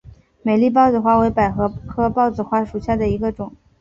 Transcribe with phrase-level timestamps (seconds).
[0.41, 3.53] 美丽豹子花为百合科豹子花属下的一个种。